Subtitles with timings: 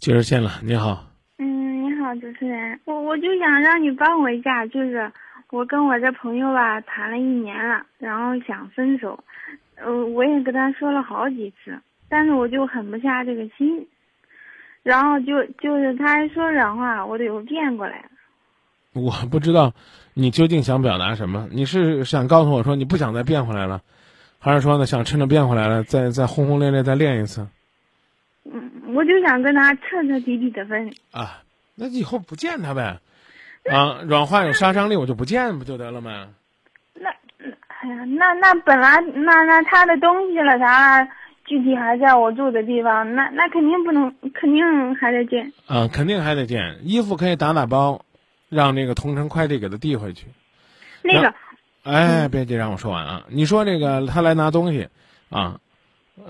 [0.00, 1.04] 接热线了，你好。
[1.36, 5.12] 嗯，你好，主持人，我我就想让你帮我一下，就是
[5.50, 9.22] 我跟我这朋友吧谈了一年了，然后想分手，
[9.76, 11.78] 呃，我也跟他说了好几次，
[12.08, 13.86] 但是我就狠不下这个心，
[14.82, 18.08] 然后就就是他还说软话，我得又变过来了。
[18.94, 19.74] 我不知道
[20.14, 21.46] 你究竟想表达什么？
[21.52, 23.82] 你是想告诉我说你不想再变回来了，
[24.38, 27.46] 还是说呢想趁着变回来了再再轰轰烈烈再练一次？
[28.90, 30.92] 嗯，我就想跟他彻彻底底的分。
[31.12, 31.42] 啊，
[31.74, 32.98] 那以后不见他呗。
[33.70, 36.28] 啊，软化有杀伤力，我就不见不就得了吗？
[36.94, 41.04] 那那哎呀，那那本来那那他的东西了啥，
[41.44, 45.52] 具体还在我住的地方，那那肯定不能，肯定还得见。
[45.66, 46.78] 啊，肯定还得见。
[46.82, 48.02] 衣服可以打打包，
[48.48, 50.26] 让那个同城快递给他递回去。
[51.02, 51.34] 那个，
[51.84, 53.24] 哎，别急，让我说完啊。
[53.28, 54.88] 你说这个他来拿东西，
[55.28, 55.60] 啊，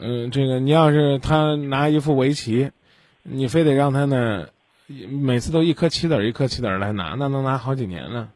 [0.01, 2.71] 嗯、这个你要是他拿一副围棋，
[3.23, 4.49] 你非得让他呢，
[4.87, 8.29] 每次都一颗棋子儿一颗棋子儿来拿，那能拿好几年呢。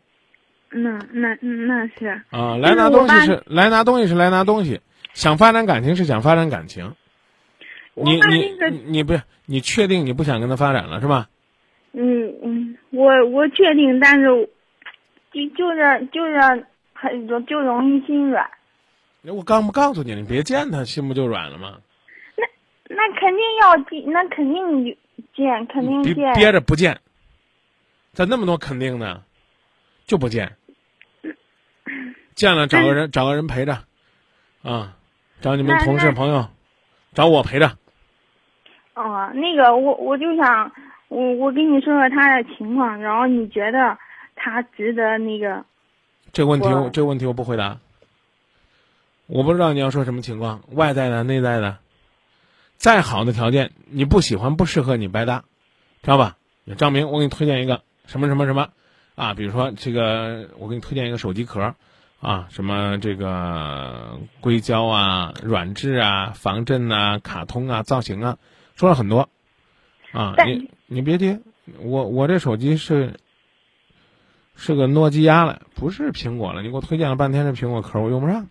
[0.71, 2.21] 那那那是。
[2.31, 4.81] 啊，来拿东西是来拿东西是来拿东西，
[5.13, 6.95] 想发展感情是想发展感情。
[7.95, 11.29] 你你你不是你确定你不想跟他发展了是吧？
[11.93, 14.27] 嗯嗯，我我确定，但是
[15.33, 18.45] 就就是就是很就就容易心软。
[19.33, 21.79] 我刚不告诉你了，你别见他心不就软了吗？
[22.37, 24.97] 那那肯定要见，那肯定
[25.35, 26.35] 见，肯定别见。
[26.35, 27.01] 憋着不见，
[28.13, 29.23] 咋那么多肯定呢？
[30.07, 30.57] 就不见，
[32.35, 33.79] 见了找个人找个人陪着，
[34.63, 34.97] 啊，
[35.41, 36.49] 找你们同事朋友，
[37.15, 37.79] 找我陪着。
[38.95, 40.71] 哦，那个我我就想，
[41.09, 43.97] 我我跟你说说他的情况，然后你觉得
[44.37, 45.65] 他值得那个？
[46.33, 47.79] 这个问题我我这个问题我不回答。
[49.27, 51.79] 我不知道你要说什么情况，外在的、内在的，
[52.77, 55.45] 再好的条件你不喜欢不适合你白搭，
[56.03, 56.37] 知道吧？
[56.77, 58.69] 张明，我给你推荐一个什么什么什么，
[59.15, 61.75] 啊，比如说这个，我给你推荐一个手机壳，
[62.21, 68.39] 啊，什么这个硅胶啊、软质啊、防震啊、卡通啊、造型啊，
[68.77, 69.29] 说了很多，
[70.13, 71.39] 啊，你你别急，
[71.81, 73.15] 我我这手机是
[74.55, 76.63] 是个诺基亚了，不是苹果了。
[76.63, 78.49] 你给我推荐了半天这苹果壳，我用不上，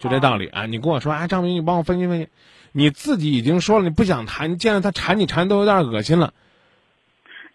[0.00, 0.66] 就这道理啊！
[0.66, 2.28] 你跟我说，啊，张明，你帮我分析分析，
[2.72, 6.34] 你自己已经说了你不想谈，你见了他缠你缠都有点恶心了。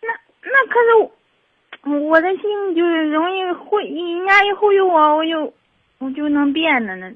[0.02, 0.08] 那
[0.50, 0.96] 那可是
[1.84, 5.54] 我我的心就是容易忽人家一忽悠我，我就
[6.00, 7.12] 我就能变的呢。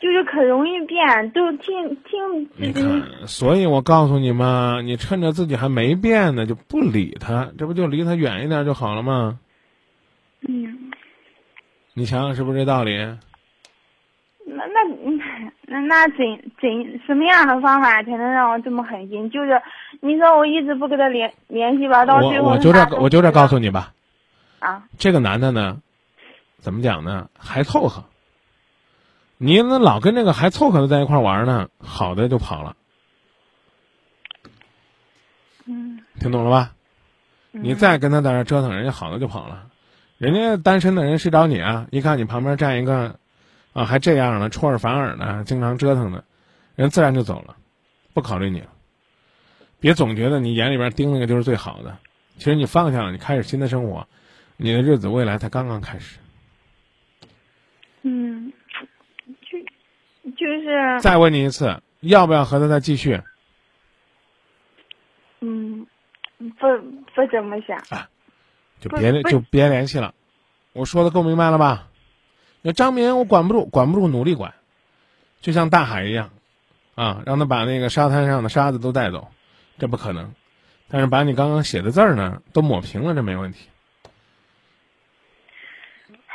[0.00, 9.38] 就是可容易变，都听听你看，所以我告诉你嘛，你趁着自己还没变呢，就不理他，这不就离他远一点就好了吗？
[10.46, 10.83] 嗯，
[11.94, 12.96] 你想想是不是这道理？
[14.46, 15.18] 那那嗯
[15.62, 16.16] 那那怎
[16.60, 19.30] 怎什么样的方法才能让我这么狠心？
[19.30, 19.60] 就是
[20.00, 23.92] 你说我一直不跟他联联系吧，到最后我我就这我就这告诉你你吧，
[24.58, 25.80] 啊，这个男的呢，
[26.58, 27.30] 怎么讲呢？
[27.38, 28.04] 还凑合。
[29.38, 32.76] 你那老跟那个还凑合的在一块玩呢，好的就跑了，
[35.66, 36.72] 嗯，听懂了吧？
[37.52, 39.66] 嗯你再跟他在那折腾，人家好的就跑了，
[40.24, 41.86] 人家单身的人谁找你啊？
[41.90, 43.18] 一看你旁边站一个，
[43.74, 46.24] 啊，还这样呢，出尔反尔的，经常折腾的，
[46.76, 47.56] 人自然就走了，
[48.14, 48.68] 不考虑你了。
[49.80, 51.98] 别总觉得你眼里边盯那个就是最好的，
[52.38, 54.08] 其实你放下了，你开始新的生活，
[54.56, 56.18] 你的日子未来才刚刚开始。
[58.00, 58.50] 嗯，
[59.42, 59.58] 就
[60.30, 63.20] 就是再问你一次，要不要和他再继续？
[65.40, 65.86] 嗯，
[66.38, 66.66] 不
[67.14, 67.94] 不怎么想，不
[68.88, 70.14] 就别就别联系了。
[70.72, 71.88] 我说的够明白了吧？
[72.60, 74.54] 那张明我管不住，管不住努力管，
[75.40, 76.30] 就像大海一样，
[76.94, 79.28] 啊，让他把那个沙滩上的沙子都带走，
[79.78, 80.34] 这不可能。
[80.88, 83.68] 但是把你刚刚写的字儿呢都抹平了，这没问题。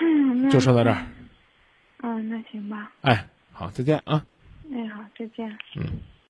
[0.02, 1.06] 嗯，就说到这儿，
[2.02, 4.26] 嗯，那行吧，哎，好，再见啊，
[4.74, 5.58] 哎好，再见。
[5.76, 5.84] 嗯。